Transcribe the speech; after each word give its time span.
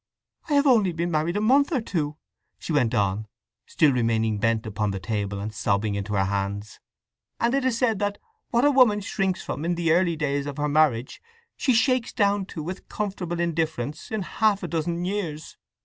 "I 0.49 0.53
have 0.53 0.65
only 0.65 0.93
been 0.93 1.11
married 1.11 1.37
a 1.37 1.41
month 1.41 1.71
or 1.71 1.79
two!" 1.79 2.17
she 2.57 2.73
went 2.73 2.95
on, 2.95 3.27
still 3.67 3.91
remaining 3.93 4.39
bent 4.39 4.65
upon 4.65 4.89
the 4.89 4.99
table, 4.99 5.39
and 5.39 5.53
sobbing 5.53 5.93
into 5.93 6.13
her 6.13 6.23
hands. 6.25 6.79
"And 7.39 7.53
it 7.53 7.63
is 7.63 7.77
said 7.77 7.99
that 7.99 8.17
what 8.49 8.65
a 8.65 8.71
woman 8.71 9.01
shrinks 9.01 9.43
from—in 9.43 9.75
the 9.75 9.91
early 9.91 10.15
days 10.15 10.47
of 10.47 10.57
her 10.57 10.67
marriage—she 10.67 11.73
shakes 11.75 12.13
down 12.13 12.47
to 12.47 12.63
with 12.63 12.89
comfortable 12.89 13.39
indifference 13.39 14.09
in 14.09 14.23
half 14.23 14.63
a 14.63 14.67
dozen 14.67 15.05
years. 15.05 15.55